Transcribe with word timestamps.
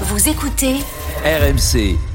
Vous 0.00 0.28
écoutez 0.28 0.80
RMC. 1.24 2.13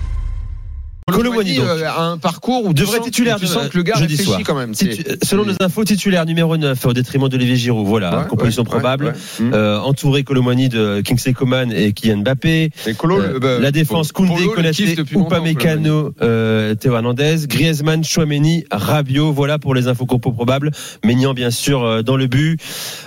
Donc. 1.11 1.25
euh, 1.67 1.85
a 1.87 2.01
un 2.01 2.17
parcours 2.17 2.65
où 2.65 2.73
devrait 2.73 2.99
titulaire 2.99 3.39
de- 3.39 3.45
que 3.69 3.77
le 3.77 3.83
gars 3.83 3.95
jeudi 3.95 4.13
réfléchit 4.13 4.23
soir. 4.29 4.41
quand 4.45 4.55
même. 4.55 4.73
Selon 5.23 5.45
nos 5.45 5.53
infos, 5.61 5.83
titulaire 5.83 6.25
numéro 6.25 6.55
9 6.57 6.85
au 6.85 6.93
détriment 6.93 7.29
d'Olivier 7.29 7.55
Giroud. 7.55 7.85
Voilà, 7.87 8.19
Ouais, 8.19 8.27
composition 8.27 8.63
ouais, 8.63 8.69
probable. 8.69 9.05
ouais, 9.05 9.11
ouais. 9.45 9.51
Euh, 9.53 9.79
entouré 9.79 10.23
Colomboigny 10.23 10.69
de 10.69 11.01
Kingsley 11.01 11.33
Coman 11.33 11.71
et 11.71 11.93
Kylian 11.93 12.17
Mbappé. 12.17 12.69
Mais 12.85 12.93
Colo, 12.93 13.19
Euh, 13.19 13.39
bah, 13.39 13.59
la 13.59 13.71
défense 13.71 14.11
Koundé, 14.11 14.45
Konaté, 14.53 14.95
Upamecano, 15.11 16.13
euh, 16.21 16.75
Théo 16.75 16.93
Hernandez, 16.95 17.47
Griezmann, 17.47 18.03
Chouameni, 18.03 18.65
Rabiot. 18.71 19.31
Voilà 19.31 19.59
pour 19.59 19.73
les 19.75 19.87
infos 19.87 20.05
compos 20.05 20.31
probables. 20.31 20.71
Maignan 21.03 21.33
bien 21.33 21.51
sûr 21.51 21.83
euh, 21.83 22.01
dans 22.01 22.15
le 22.17 22.27
but. 22.27 22.59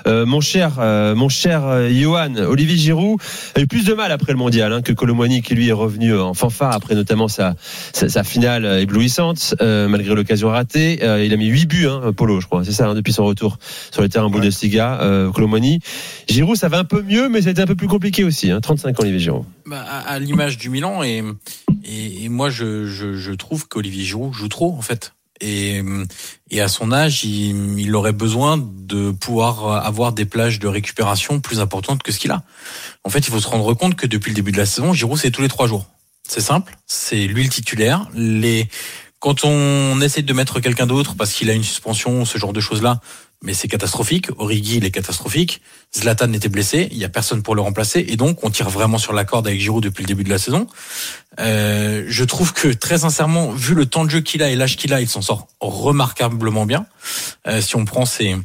Euh, 0.06 0.26
mon 0.26 0.40
cher, 0.40 0.72
euh, 0.78 1.14
mon 1.14 1.28
cher 1.28 1.62
Johan, 1.90 2.34
Olivier 2.48 2.76
Giroud 2.76 3.18
a 3.56 3.60
eu 3.60 3.66
plus 3.66 3.84
de 3.84 3.94
mal 3.94 4.12
après 4.12 4.32
le 4.32 4.38
mondial 4.38 4.72
hein, 4.72 4.82
que 4.82 4.92
Colomboigny 4.92 5.42
qui 5.42 5.54
lui 5.54 5.68
est 5.68 5.72
revenu 5.72 6.16
en 6.18 6.34
fanfare 6.34 6.72
après 6.74 6.94
notamment 6.94 7.28
sa, 7.28 7.54
sa, 7.92 8.08
sa 8.08 8.24
finale 8.24 8.64
éblouissante 8.80 9.54
euh, 9.60 9.88
malgré 9.88 10.14
l'occasion 10.14 10.48
ratée. 10.48 11.00
Euh, 11.02 11.24
il 11.24 11.32
a 11.32 11.36
mis 11.36 11.46
8 11.46 11.66
buts, 11.66 11.86
hein, 11.86 12.12
Polo, 12.12 12.40
je 12.40 12.46
crois, 12.46 12.64
c'est 12.64 12.72
ça, 12.72 12.88
hein, 12.88 12.94
depuis 12.94 13.12
son 13.12 13.24
retour 13.24 13.58
sur 13.90 14.02
le 14.02 14.08
terrain 14.08 14.28
Bundesliga. 14.30 15.00
Euh, 15.00 15.30
Colomboigny, 15.30 15.80
Giroud, 16.28 16.56
ça 16.56 16.68
va 16.68 16.78
un 16.78 16.84
peu 16.84 17.02
mieux, 17.02 17.28
mais 17.28 17.42
ça 17.42 17.48
a 17.48 17.52
été 17.52 17.62
un 17.62 17.66
peu 17.66 17.76
plus 17.76 17.88
compliqué 17.88 18.24
aussi. 18.24 18.50
Hein, 18.50 18.60
35 18.60 18.98
ans, 18.98 19.02
Olivier 19.02 19.20
Giroud. 19.20 19.44
Bah, 19.66 19.84
à, 19.88 20.12
à 20.12 20.18
l'image 20.18 20.58
du 20.58 20.70
Milan 20.70 21.02
et, 21.02 21.22
et, 21.84 22.24
et 22.24 22.28
moi 22.28 22.50
je, 22.50 22.86
je, 22.86 23.14
je 23.14 23.32
trouve 23.32 23.68
qu'Olivier 23.68 24.04
Giroud 24.04 24.32
joue 24.32 24.48
trop 24.48 24.74
en 24.76 24.82
fait. 24.82 25.14
Et, 25.40 25.82
et 26.52 26.60
à 26.60 26.68
son 26.68 26.92
âge, 26.92 27.24
il, 27.24 27.80
il 27.80 27.96
aurait 27.96 28.12
besoin 28.12 28.56
de 28.58 29.10
pouvoir 29.10 29.84
avoir 29.84 30.12
des 30.12 30.24
plages 30.24 30.60
de 30.60 30.68
récupération 30.68 31.40
plus 31.40 31.58
importantes 31.58 32.04
que 32.04 32.12
ce 32.12 32.20
qu'il 32.20 32.30
a. 32.30 32.44
En 33.02 33.10
fait, 33.10 33.18
il 33.18 33.30
faut 33.32 33.40
se 33.40 33.48
rendre 33.48 33.74
compte 33.74 33.96
que 33.96 34.06
depuis 34.06 34.30
le 34.30 34.36
début 34.36 34.52
de 34.52 34.58
la 34.58 34.66
saison, 34.66 34.92
Giroud 34.92 35.18
c'est 35.18 35.32
tous 35.32 35.42
les 35.42 35.48
trois 35.48 35.66
jours. 35.66 35.86
C'est 36.28 36.40
simple, 36.40 36.76
c'est 36.86 37.26
lui 37.26 37.44
le 37.44 37.50
titulaire. 37.50 38.08
Les 38.14 38.68
quand 39.22 39.44
on 39.44 40.00
essaie 40.00 40.22
de 40.22 40.32
mettre 40.32 40.58
quelqu'un 40.58 40.86
d'autre 40.86 41.14
parce 41.16 41.32
qu'il 41.32 41.48
a 41.48 41.52
une 41.52 41.62
suspension, 41.62 42.24
ce 42.24 42.38
genre 42.38 42.52
de 42.52 42.60
choses-là, 42.60 43.00
mais 43.40 43.54
c'est 43.54 43.68
catastrophique. 43.68 44.28
Origi, 44.36 44.78
il 44.78 44.84
est 44.84 44.90
catastrophique. 44.90 45.62
Zlatan 45.96 46.32
était 46.32 46.48
blessé, 46.48 46.88
il 46.90 46.98
y 46.98 47.04
a 47.04 47.08
personne 47.08 47.42
pour 47.42 47.54
le 47.54 47.60
remplacer, 47.60 48.04
et 48.08 48.16
donc 48.16 48.42
on 48.42 48.50
tire 48.50 48.68
vraiment 48.68 48.98
sur 48.98 49.12
la 49.12 49.24
corde 49.24 49.46
avec 49.46 49.60
Giroud 49.60 49.82
depuis 49.82 50.02
le 50.02 50.08
début 50.08 50.24
de 50.24 50.30
la 50.30 50.38
saison. 50.38 50.66
Euh, 51.38 52.04
je 52.08 52.24
trouve 52.24 52.52
que 52.52 52.66
très 52.66 52.98
sincèrement, 52.98 53.52
vu 53.52 53.74
le 53.74 53.86
temps 53.86 54.04
de 54.04 54.10
jeu 54.10 54.20
qu'il 54.20 54.42
a 54.42 54.50
et 54.50 54.56
l'âge 54.56 54.76
qu'il 54.76 54.92
a, 54.92 55.00
il 55.00 55.08
s'en 55.08 55.22
sort 55.22 55.46
remarquablement 55.60 56.66
bien. 56.66 56.86
Euh, 57.46 57.60
si 57.60 57.76
on 57.76 57.84
prend 57.84 58.06
ses 58.06 58.36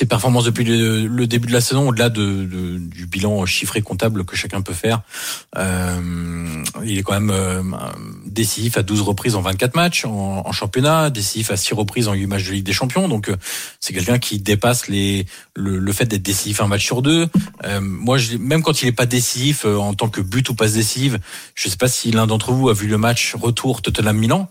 ses 0.00 0.06
performances 0.06 0.44
depuis 0.44 0.64
le, 0.64 1.06
le 1.06 1.26
début 1.26 1.46
de 1.48 1.52
la 1.52 1.60
saison, 1.60 1.88
au-delà 1.90 2.08
de, 2.08 2.22
de- 2.22 2.78
du 2.78 3.04
bilan 3.06 3.44
chiffré 3.44 3.82
comptable 3.82 4.24
que 4.24 4.34
chacun 4.34 4.62
peut 4.62 4.72
faire, 4.72 5.02
euh, 5.58 6.62
il 6.82 6.96
est 6.96 7.02
quand 7.02 7.12
même 7.12 7.30
euh, 7.30 7.62
décisif 8.24 8.78
à 8.78 8.82
12 8.82 9.02
reprises 9.02 9.34
en 9.34 9.42
24 9.42 9.74
matchs 9.74 10.06
en, 10.06 10.42
en 10.46 10.52
championnat, 10.52 11.10
décisif 11.10 11.50
à 11.50 11.58
6 11.58 11.74
reprises 11.74 12.08
en 12.08 12.14
8 12.14 12.26
matchs 12.26 12.46
de 12.46 12.52
Ligue 12.52 12.64
des 12.64 12.72
Champions. 12.72 13.08
Donc 13.08 13.28
euh, 13.28 13.36
c'est 13.78 13.92
quelqu'un 13.92 14.18
qui 14.18 14.38
dépasse 14.38 14.88
les 14.88 15.26
le, 15.54 15.78
le 15.78 15.92
fait 15.92 16.06
d'être 16.06 16.22
décisif 16.22 16.62
un 16.62 16.66
match 16.66 16.84
sur 16.86 17.02
deux. 17.02 17.28
Euh, 17.64 17.80
moi, 17.82 18.16
je, 18.16 18.38
même 18.38 18.62
quand 18.62 18.80
il 18.80 18.88
est 18.88 18.92
pas 18.92 19.04
décisif 19.06 19.66
euh, 19.66 19.76
en 19.76 19.92
tant 19.92 20.08
que 20.08 20.22
but 20.22 20.48
ou 20.48 20.54
passe 20.54 20.72
décisive, 20.72 21.18
je 21.54 21.68
sais 21.68 21.76
pas 21.76 21.88
si 21.88 22.10
l'un 22.10 22.26
d'entre 22.26 22.52
vous 22.52 22.70
a 22.70 22.72
vu 22.72 22.86
le 22.86 22.96
match 22.96 23.34
retour 23.34 23.82
Tottenham-Milan, 23.82 24.48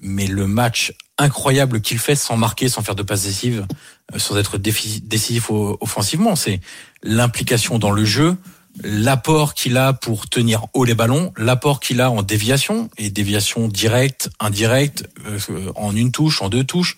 mais 0.00 0.26
le 0.26 0.46
match 0.46 0.92
incroyable 1.18 1.80
qu'il 1.80 1.98
fait 1.98 2.14
sans 2.14 2.36
marquer, 2.36 2.68
sans 2.68 2.82
faire 2.82 2.94
de 2.94 3.02
passe 3.02 3.22
décisive, 3.24 3.66
euh, 4.14 4.18
sans 4.18 4.36
être 4.36 4.58
décisif 4.58 5.50
offensivement, 5.50 6.36
c'est 6.36 6.60
l'implication 7.02 7.78
dans 7.78 7.90
le 7.90 8.04
jeu, 8.04 8.36
l'apport 8.82 9.54
qu'il 9.54 9.76
a 9.76 9.92
pour 9.92 10.28
tenir 10.28 10.66
haut 10.74 10.84
les 10.84 10.94
ballons, 10.94 11.32
l'apport 11.36 11.78
qu'il 11.80 12.00
a 12.00 12.10
en 12.10 12.22
déviation 12.22 12.88
et 12.98 13.10
déviation 13.10 13.68
directe, 13.68 14.30
indirecte, 14.40 15.08
euh, 15.26 15.70
en 15.76 15.94
une 15.94 16.10
touche, 16.10 16.40
en 16.42 16.48
deux 16.48 16.64
touches, 16.64 16.96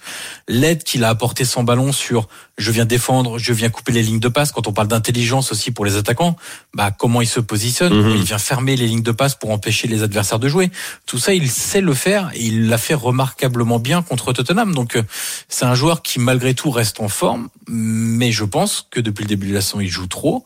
l'aide 0.48 0.84
qu'il 0.84 1.02
a 1.04 1.08
apporté 1.08 1.44
sans 1.44 1.64
ballon 1.64 1.92
sur 1.92 2.28
je 2.56 2.70
viens 2.70 2.84
défendre, 2.84 3.36
je 3.38 3.52
viens 3.52 3.68
couper 3.68 3.90
les 3.90 4.02
lignes 4.04 4.20
de 4.20 4.28
passe. 4.28 4.52
Quand 4.52 4.68
on 4.68 4.72
parle 4.72 4.86
d'intelligence 4.86 5.50
aussi 5.50 5.72
pour 5.72 5.84
les 5.84 5.96
attaquants, 5.96 6.36
bah 6.72 6.92
comment 6.92 7.20
il 7.20 7.26
se 7.26 7.40
positionne, 7.40 7.92
Mhm. 7.92 8.10
il 8.16 8.22
vient 8.22 8.38
fermer 8.38 8.76
les 8.76 8.86
lignes 8.86 9.02
de 9.02 9.10
passe 9.10 9.34
pour 9.34 9.50
empêcher 9.50 9.88
les 9.88 10.04
adversaires 10.04 10.38
de 10.38 10.46
jouer. 10.48 10.70
Tout 11.06 11.18
ça, 11.18 11.34
il 11.34 11.50
sait 11.50 11.80
le 11.80 11.94
faire 11.94 12.30
et 12.34 12.44
il 12.44 12.68
l'a 12.68 12.78
fait 12.78 12.94
remarquablement 12.94 13.80
bien 13.80 14.02
contre 14.02 14.32
Tottenham. 14.32 14.72
Donc 14.72 14.94
euh, 14.96 15.02
c'est 15.48 15.64
un 15.64 15.74
joueur 15.74 16.02
qui 16.02 16.20
malgré 16.20 16.54
tout 16.54 16.70
reste 16.70 17.00
en 17.00 17.08
forme, 17.08 17.48
mais 17.66 18.30
je 18.30 18.44
pense 18.44 18.86
que 18.88 19.00
depuis 19.00 19.22
le 19.22 19.28
début 19.28 19.48
de 19.48 19.54
la 19.54 19.60
saison, 19.60 19.80
il 19.80 19.88
joue 19.88 20.06
trop 20.06 20.44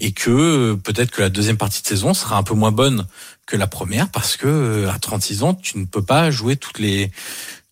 et 0.00 0.12
que 0.12 0.30
euh, 0.30 0.69
peut-être 0.74 1.10
que 1.10 1.22
la 1.22 1.28
deuxième 1.28 1.56
partie 1.56 1.82
de 1.82 1.86
saison 1.86 2.14
sera 2.14 2.36
un 2.36 2.42
peu 2.42 2.54
moins 2.54 2.72
bonne 2.72 3.06
que 3.46 3.56
la 3.56 3.66
première 3.66 4.08
parce 4.08 4.36
que 4.36 4.46
euh, 4.46 4.90
à 4.90 4.98
36 4.98 5.42
ans, 5.42 5.54
tu 5.54 5.78
ne 5.78 5.84
peux 5.84 6.02
pas 6.02 6.30
jouer 6.30 6.56
toutes 6.56 6.78
les 6.78 7.10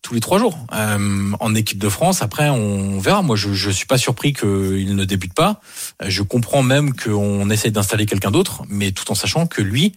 tous 0.01 0.13
les 0.13 0.19
trois 0.21 0.39
jours 0.39 0.57
Euh, 0.73 1.31
en 1.39 1.55
équipe 1.55 1.77
de 1.79 1.89
France. 1.89 2.21
Après, 2.21 2.49
on 2.49 2.99
verra. 2.99 3.21
Moi, 3.21 3.35
je 3.35 3.53
je 3.53 3.69
suis 3.69 3.85
pas 3.85 3.97
surpris 3.97 4.33
qu'il 4.33 4.95
ne 4.95 5.05
débute 5.05 5.33
pas. 5.33 5.61
Euh, 6.01 6.09
Je 6.09 6.23
comprends 6.23 6.63
même 6.63 6.93
qu'on 6.95 7.49
essaye 7.49 7.71
d'installer 7.71 8.05
quelqu'un 8.05 8.31
d'autre, 8.31 8.63
mais 8.69 8.91
tout 8.91 9.11
en 9.11 9.15
sachant 9.15 9.45
que 9.47 9.61
lui, 9.61 9.93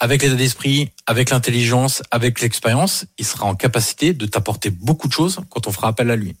avec 0.00 0.22
l'état 0.22 0.34
d'esprit, 0.34 0.90
avec 1.06 1.30
l'intelligence, 1.30 2.02
avec 2.10 2.40
l'expérience, 2.40 3.04
il 3.18 3.24
sera 3.24 3.46
en 3.46 3.54
capacité 3.54 4.14
de 4.14 4.26
t'apporter 4.26 4.70
beaucoup 4.70 5.08
de 5.08 5.12
choses 5.12 5.40
quand 5.50 5.66
on 5.66 5.72
fera 5.72 5.88
appel 5.88 6.10
à 6.10 6.16
lui. 6.16 6.34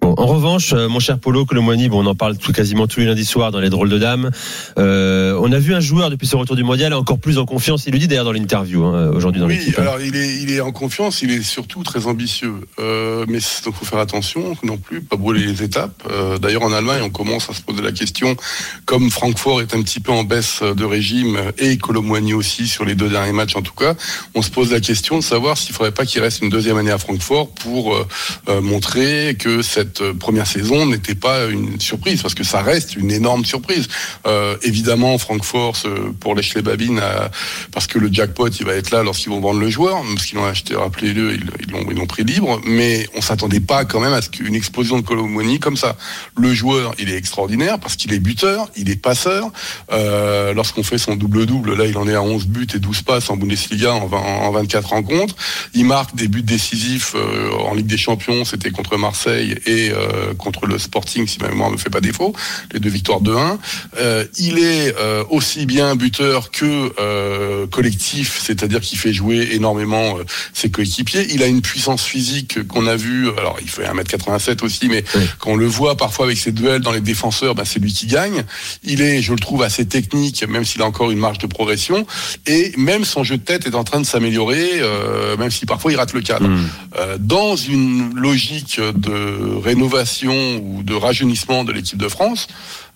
Bon, 0.00 0.14
en 0.16 0.26
revanche, 0.26 0.72
euh, 0.72 0.88
mon 0.88 1.00
cher 1.00 1.18
Polo 1.18 1.44
Colomboigny, 1.44 1.88
bon, 1.88 2.04
on 2.04 2.06
en 2.06 2.14
parle 2.14 2.36
tout, 2.38 2.52
quasiment 2.52 2.86
tous 2.86 3.00
les 3.00 3.06
lundis 3.06 3.24
soirs 3.24 3.50
dans 3.50 3.58
les 3.58 3.70
drôles 3.70 3.88
de 3.88 3.98
dames. 3.98 4.30
Euh, 4.78 5.36
on 5.42 5.50
a 5.50 5.58
vu 5.58 5.74
un 5.74 5.80
joueur 5.80 6.08
depuis 6.10 6.28
son 6.28 6.38
retour 6.38 6.54
du 6.54 6.62
mondial 6.62 6.94
encore 6.94 7.18
plus 7.18 7.38
en 7.38 7.46
confiance. 7.46 7.84
Il 7.86 7.92
le 7.92 7.98
dit 7.98 8.06
d'ailleurs 8.06 8.24
dans 8.26 8.32
l'interview 8.32 8.84
hein, 8.84 9.10
aujourd'hui 9.12 9.40
dans 9.40 9.48
Oui, 9.48 9.56
l'équipe. 9.58 9.76
hein. 9.78 9.82
alors 9.82 10.00
il 10.00 10.14
est, 10.14 10.36
il 10.36 10.52
est 10.52 10.60
en 10.60 10.70
confiance, 10.70 11.22
il 11.22 11.32
est 11.32 11.42
surtout 11.42 11.82
très 11.82 12.06
ambitieux. 12.06 12.54
Euh, 12.78 13.24
mais 13.28 13.38
il 13.38 13.72
faut 13.72 13.84
faire 13.84 13.98
attention 13.98 14.56
non 14.62 14.76
plus, 14.76 15.00
pas 15.00 15.16
brûler 15.16 15.44
les 15.44 15.62
étapes. 15.64 16.02
Euh, 16.10 16.38
D'ailleurs, 16.38 16.62
en 16.62 16.72
Allemagne, 16.72 17.02
on 17.02 17.10
commence 17.10 17.50
à 17.50 17.54
se 17.54 17.62
poser 17.62 17.82
la 17.82 17.92
question, 17.92 18.36
comme 18.84 19.10
Francfort 19.10 19.62
est 19.62 19.74
un 19.74 19.82
petit 19.82 19.98
peu 20.00 20.12
en 20.12 20.22
baisse 20.22 20.62
de 20.62 20.84
régime, 20.84 21.38
et 21.58 21.78
Colomboigny 21.78 22.34
aussi 22.34 22.68
sur 22.68 22.84
les 22.84 22.94
deux 22.94 23.08
derniers 23.08 23.32
matchs 23.32 23.56
en 23.56 23.62
tout 23.62 23.74
cas, 23.74 23.94
on 24.34 24.42
se 24.42 24.50
pose 24.50 24.70
la 24.70 24.80
question 24.80 25.18
de 25.18 25.22
savoir 25.24 25.56
s'il 25.58 25.74
faudrait 25.74 25.90
pas 25.92 26.04
qu'il 26.06 26.20
reste 26.20 26.42
une 26.42 26.50
deuxième 26.50 26.76
année 26.76 26.90
à 26.92 26.98
Francfort 26.98 27.48
pour 27.50 27.94
euh, 27.96 28.06
euh, 28.48 28.60
montrer 28.60 29.36
que 29.38 29.55
cette 29.62 30.00
euh, 30.00 30.14
première 30.14 30.46
saison 30.46 30.86
n'était 30.86 31.14
pas 31.14 31.46
une 31.46 31.80
surprise, 31.80 32.22
parce 32.22 32.34
que 32.34 32.44
ça 32.44 32.62
reste 32.62 32.96
une 32.96 33.10
énorme 33.10 33.44
surprise. 33.44 33.88
Euh, 34.26 34.56
évidemment, 34.62 35.18
Francfort, 35.18 35.76
ce- 35.76 35.88
pour 36.20 36.34
les 36.34 36.42
babines, 36.62 36.98
a- 37.00 37.30
parce 37.72 37.86
que 37.86 37.98
le 37.98 38.08
jackpot, 38.12 38.48
il 38.48 38.64
va 38.66 38.74
être 38.74 38.90
là 38.90 39.02
lorsqu'ils 39.02 39.30
vont 39.30 39.40
vendre 39.40 39.60
le 39.60 39.68
joueur, 39.70 40.02
parce 40.14 40.26
qu'ils 40.26 40.38
l'ont 40.38 40.46
acheté, 40.46 40.74
rappelez-le, 40.74 41.34
ils 41.34 41.70
l'ont 41.70 41.84
ils 41.90 41.96
l'ont 41.96 42.06
pris 42.06 42.24
libre, 42.24 42.60
mais 42.64 43.06
on 43.14 43.20
s'attendait 43.20 43.60
pas 43.60 43.84
quand 43.84 44.00
même 44.00 44.12
à 44.12 44.22
ce 44.22 44.30
qu'une 44.30 44.54
explosion 44.54 44.96
de 44.98 45.02
Colomoni 45.02 45.58
comme 45.58 45.76
ça. 45.76 45.96
Le 46.36 46.52
joueur, 46.54 46.94
il 46.98 47.10
est 47.10 47.16
extraordinaire 47.16 47.78
parce 47.78 47.96
qu'il 47.96 48.12
est 48.12 48.18
buteur, 48.18 48.68
il 48.76 48.90
est 48.90 48.96
passeur. 49.00 49.50
Euh, 49.92 50.54
Lorsqu'on 50.54 50.82
fait 50.82 50.98
son 50.98 51.16
double-double, 51.16 51.74
là, 51.76 51.84
il 51.86 51.96
en 51.98 52.08
est 52.08 52.14
à 52.14 52.22
11 52.22 52.46
buts 52.46 52.66
et 52.74 52.78
12 52.78 53.02
passes 53.02 53.28
en 53.30 53.36
Bundesliga 53.36 53.92
en, 53.94 54.06
20 54.06 54.16
en 54.18 54.50
24 54.52 54.88
rencontres. 54.90 55.34
Il 55.74 55.84
marque 55.84 56.14
des 56.14 56.28
buts 56.28 56.42
décisifs 56.42 57.12
euh, 57.14 57.50
en 57.52 57.74
Ligue 57.74 57.86
des 57.86 57.96
Champions, 57.98 58.44
c'était 58.44 58.70
contre 58.70 58.96
Marseille 58.96 59.45
et 59.66 59.90
euh, 59.90 60.34
contre 60.34 60.66
le 60.66 60.78
Sporting, 60.78 61.26
si 61.26 61.38
ma 61.40 61.48
mémoire 61.48 61.70
me 61.70 61.76
fait 61.76 61.90
pas 61.90 62.00
défaut, 62.00 62.34
les 62.72 62.80
deux 62.80 62.88
victoires 62.90 63.20
de 63.20 63.32
1. 63.32 63.58
Euh, 63.98 64.24
il 64.38 64.58
est 64.58 64.94
euh, 64.98 65.24
aussi 65.30 65.66
bien 65.66 65.94
buteur 65.96 66.50
que 66.50 66.92
euh, 67.00 67.66
collectif, 67.66 68.40
c'est-à-dire 68.42 68.80
qu'il 68.80 68.98
fait 68.98 69.12
jouer 69.12 69.48
énormément 69.52 70.18
euh, 70.18 70.24
ses 70.52 70.70
coéquipiers. 70.70 71.26
Il 71.32 71.42
a 71.42 71.46
une 71.46 71.62
puissance 71.62 72.04
physique 72.04 72.66
qu'on 72.68 72.86
a 72.86 72.96
vu, 72.96 73.28
alors 73.38 73.56
il 73.60 73.68
fait 73.68 73.84
1m87 73.84 74.64
aussi, 74.64 74.88
mais 74.88 75.04
Oui. 75.14 75.22
quand 75.38 75.50
on 75.52 75.56
le 75.56 75.66
voit 75.66 75.96
parfois 75.96 76.26
avec 76.26 76.38
ses 76.38 76.52
duels 76.52 76.80
dans 76.80 76.92
les 76.92 77.00
défenseurs, 77.00 77.54
bah, 77.54 77.64
c'est 77.64 77.80
lui 77.80 77.92
qui 77.92 78.06
gagne. 78.06 78.44
Il 78.84 79.00
est, 79.00 79.22
je 79.22 79.32
le 79.32 79.38
trouve, 79.38 79.62
assez 79.62 79.86
technique, 79.86 80.46
même 80.48 80.64
s'il 80.64 80.82
a 80.82 80.86
encore 80.86 81.10
une 81.10 81.18
marge 81.18 81.38
de 81.38 81.46
progression. 81.46 82.06
Et 82.46 82.72
même 82.76 83.04
son 83.04 83.24
jeu 83.24 83.36
de 83.36 83.42
tête 83.42 83.66
est 83.66 83.74
en 83.74 83.84
train 83.84 84.00
de 84.00 84.06
s'améliorer, 84.06 84.70
euh, 84.80 85.36
même 85.36 85.50
si 85.50 85.66
parfois 85.66 85.92
il 85.92 85.96
rate 85.96 86.12
le 86.12 86.20
cadre. 86.20 86.48
Mmh. 86.48 86.68
Euh, 86.98 87.16
dans 87.18 87.56
une 87.56 88.14
logique 88.14 88.80
de 88.80 89.35
rénovation 89.62 90.56
ou 90.62 90.82
de 90.82 90.94
rajeunissement 90.94 91.64
de 91.64 91.72
l'équipe 91.72 91.98
de 91.98 92.08
France, 92.08 92.46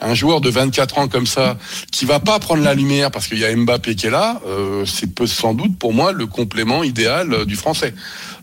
un 0.01 0.15
joueur 0.15 0.41
de 0.41 0.49
24 0.51 0.99
ans 0.99 1.09
comme 1.09 1.27
ça, 1.27 1.57
qui 1.93 2.05
va 2.07 2.21
pas 2.21 2.39
prendre 2.39 2.63
la 2.63 2.75
lumière 2.75 3.11
parce 3.11 3.27
qu'il 3.29 3.39
y 3.39 3.45
a 3.45 3.55
Mbappé 3.55 3.95
qui 3.95 4.07
est 4.07 4.11
là, 4.11 4.41
euh, 4.47 4.85
c'est 4.87 5.15
peu- 5.15 5.27
sans 5.27 5.55
doute 5.55 5.77
pour 5.79 5.93
moi 5.93 6.13
le 6.13 6.27
complément 6.27 6.83
idéal 6.83 7.33
euh, 7.33 7.45
du 7.45 7.57
français. 7.57 7.95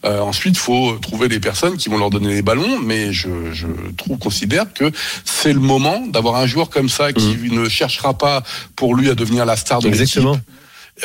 Euh, 0.05 0.19
ensuite, 0.19 0.55
il 0.55 0.59
faut 0.59 0.93
trouver 1.01 1.27
des 1.27 1.39
personnes 1.39 1.75
qui 1.77 1.89
vont 1.89 1.97
leur 1.97 2.11
donner 2.11 2.29
les 2.35 2.43
ballons, 2.43 2.79
mais 2.79 3.11
je, 3.11 3.29
je 3.51 3.65
trouve, 3.97 4.17
considère 4.19 4.71
que 4.71 4.91
c'est 5.25 5.53
le 5.53 5.59
moment 5.59 6.05
d'avoir 6.07 6.35
un 6.35 6.45
joueur 6.45 6.69
comme 6.69 6.89
ça 6.89 7.11
qui 7.13 7.35
ne 7.51 7.67
cherchera 7.67 8.15
pas 8.15 8.43
pour 8.75 8.93
lui 8.95 9.09
à 9.09 9.15
devenir 9.15 9.45
la 9.45 9.55
star 9.55 9.79
de 9.79 9.87
l'équipe 9.87 10.01
Exactement. 10.01 10.39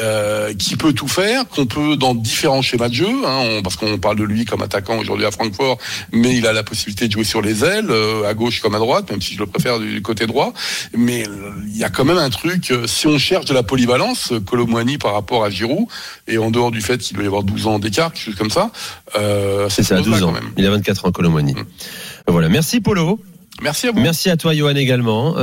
Euh, 0.00 0.54
qui 0.54 0.76
peut 0.76 0.92
tout 0.92 1.08
faire, 1.08 1.46
qu'on 1.48 1.66
peut 1.66 1.96
dans 1.96 2.14
différents 2.14 2.62
schémas 2.62 2.88
de 2.88 2.94
jeu, 2.94 3.06
hein, 3.26 3.40
on- 3.58 3.62
parce 3.62 3.76
qu'on 3.76 3.98
parle 3.98 4.16
de 4.16 4.24
lui 4.24 4.44
comme 4.44 4.62
attaquant 4.62 4.98
aujourd'hui 4.98 5.26
à 5.26 5.30
Francfort, 5.30 5.78
mais 6.12 6.34
il 6.36 6.46
a 6.46 6.52
la 6.52 6.62
possibilité 6.62 7.08
de 7.08 7.12
jouer 7.12 7.24
sur 7.24 7.42
les 7.42 7.64
ailes, 7.64 7.90
euh, 7.90 8.24
à 8.28 8.34
gauche 8.34 8.60
comme 8.60 8.74
à 8.74 8.78
droite, 8.78 9.10
même 9.10 9.20
si 9.20 9.34
je 9.34 9.38
le 9.40 9.46
préfère 9.46 9.78
du 9.78 10.00
côté 10.00 10.26
droit. 10.26 10.52
Mais 10.96 11.24
il 11.68 11.76
y 11.76 11.84
a 11.84 11.90
quand 11.90 12.04
même 12.04 12.18
un 12.18 12.30
truc, 12.30 12.70
euh, 12.70 12.86
si 12.86 13.06
on 13.06 13.18
cherche 13.18 13.44
de 13.44 13.54
la 13.54 13.62
polyvalence, 13.62 14.32
euh, 14.32 14.40
Colomwani 14.40 14.98
par 14.98 15.12
rapport 15.14 15.44
à 15.44 15.50
Giroud, 15.50 15.86
et 16.26 16.38
en 16.38 16.50
dehors 16.50 16.70
du 16.70 16.80
fait 16.80 16.98
qu'il 16.98 17.14
doit 17.16 17.24
y 17.24 17.26
avoir 17.28 17.42
12 17.42 17.66
ans 17.66 17.78
d'écart, 17.78 18.12
quelque 18.12 18.24
chose 18.24 18.34
comme 18.36 18.50
ça, 18.50 18.70
euh, 19.18 19.68
C'est 19.68 19.82
ça, 19.82 19.98
ce 19.98 20.02
12 20.02 20.10
poste-là, 20.20 20.26
ans. 20.28 20.32
quand 20.32 20.40
même. 20.40 20.52
Il 20.56 20.66
a 20.66 20.70
24 20.70 21.06
ans, 21.06 21.12
Colomboigny. 21.12 21.52
Mm. 21.54 21.64
Voilà. 22.28 22.48
Merci, 22.48 22.80
Polo. 22.80 23.20
Merci 23.60 23.86
à 23.88 23.92
vous. 23.92 24.00
Merci 24.00 24.30
à 24.30 24.36
toi, 24.36 24.54
Johan, 24.54 24.74
également. 24.74 25.36